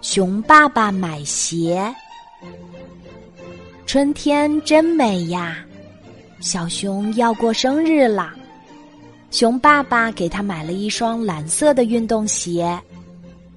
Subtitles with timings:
[0.00, 1.94] 熊爸爸买鞋。
[3.86, 5.58] 春天真美呀！
[6.40, 8.34] 小熊要过生日啦，
[9.30, 12.76] 熊爸爸给他买了一双蓝色的运动鞋，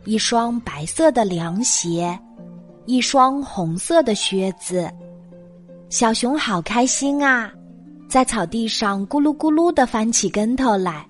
[0.04, 2.18] 一双白色的凉鞋，
[2.86, 4.88] 一双红色的靴子。
[5.90, 7.52] 小熊好开心啊，
[8.08, 11.08] 在草地上咕噜咕噜的翻起跟头来。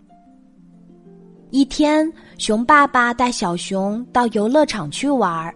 [1.51, 5.55] 一天，熊爸爸带小熊到游乐场去玩儿。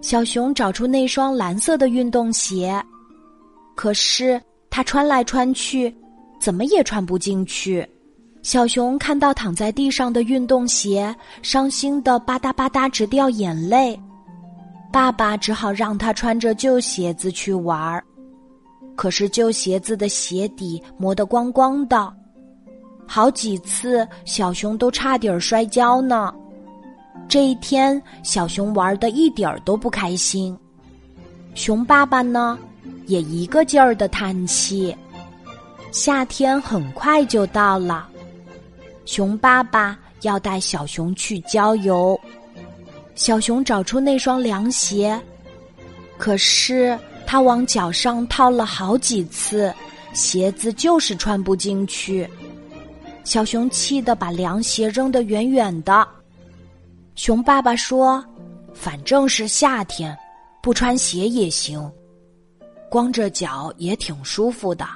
[0.00, 2.82] 小熊找出那双蓝色的运动鞋，
[3.74, 4.40] 可是
[4.70, 5.94] 他穿来穿去，
[6.40, 7.86] 怎么也穿不进去。
[8.42, 13.98] 小熊看到躺在地上的运动鞋，伤心的吧嗒吧嗒直掉眼泪。
[14.92, 18.02] 爸爸只好让他穿着旧鞋子去玩儿，
[18.94, 22.12] 可是旧鞋子的鞋底磨得光光的，
[23.06, 26.32] 好几次小熊都差点摔跤呢。
[27.28, 30.56] 这一天，小熊玩的一点儿都不开心。
[31.54, 32.58] 熊爸爸呢，
[33.06, 34.94] 也一个劲儿的叹气。
[35.90, 38.06] 夏天很快就到了，
[39.06, 42.18] 熊爸爸要带小熊去郊游。
[43.14, 45.18] 小熊找出那双凉鞋，
[46.18, 49.72] 可是他往脚上套了好几次，
[50.12, 52.28] 鞋子就是穿不进去。
[53.26, 56.06] 小熊气得把凉鞋扔得远远的。
[57.16, 58.24] 熊爸爸说
[58.72, 60.16] ：“反正是夏天，
[60.62, 61.90] 不穿鞋也行，
[62.88, 64.86] 光着脚也挺舒服的。”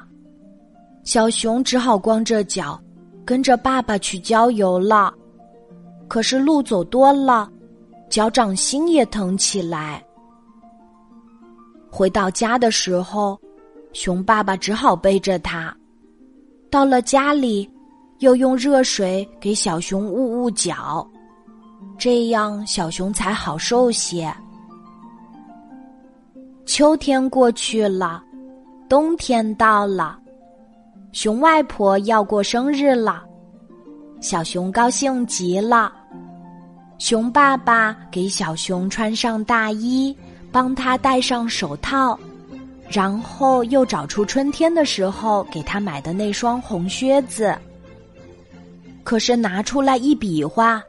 [1.02, 2.80] 小熊只好光着脚，
[3.24, 5.12] 跟着爸爸去郊游了。
[6.06, 7.50] 可是路走多了，
[8.08, 10.00] 脚掌心也疼起来。
[11.90, 13.36] 回到家的时候，
[13.92, 15.76] 熊爸爸只好背着他。
[16.70, 17.68] 到了家里，
[18.20, 21.06] 又用热水给小熊捂捂脚。
[21.98, 24.32] 这样，小熊才好受些。
[26.64, 28.22] 秋天过去了，
[28.88, 30.18] 冬天到了，
[31.12, 33.22] 熊外婆要过生日了，
[34.20, 35.92] 小熊高兴极了。
[36.98, 40.14] 熊爸爸给小熊穿上大衣，
[40.52, 42.18] 帮他戴上手套，
[42.88, 47.56] 然后又找出春天的时候给他买的那双红靴子。
[49.10, 50.80] 可是拿出来一比划。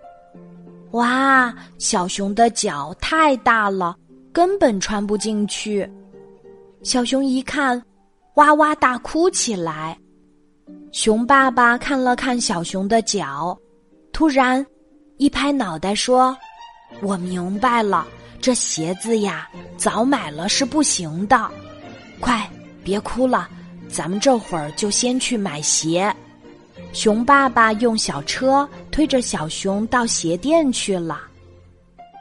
[0.91, 3.97] 哇，小熊的脚太大了，
[4.31, 5.91] 根本穿不进去。
[6.83, 7.81] 小熊一看，
[8.35, 9.97] 哇哇大哭起来。
[10.91, 13.57] 熊爸爸看了看小熊的脚，
[14.13, 14.63] 突然
[15.17, 16.37] 一拍脑袋说
[17.01, 18.05] ：“我明白了，
[18.39, 21.49] 这鞋子呀，早买了是不行的。
[22.19, 22.47] 快，
[22.83, 23.49] 别哭了，
[23.89, 26.15] 咱们这会儿就先去买鞋。”
[26.93, 31.21] 熊爸爸用小车推着小熊到鞋店去了。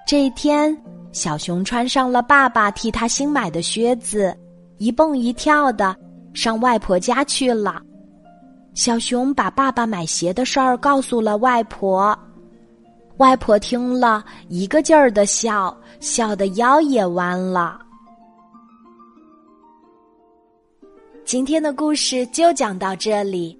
[0.06, 0.76] 这一天，
[1.12, 4.36] 小熊穿上了爸爸替他新买的靴子，
[4.78, 5.94] 一蹦一跳的
[6.34, 7.82] 上外婆家去了。
[8.74, 12.16] 小熊把爸爸买鞋的事儿告诉了外婆，
[13.16, 17.80] 外婆听了一个劲儿的笑，笑得腰也弯了。
[21.24, 23.59] 今天的故事就讲到这里。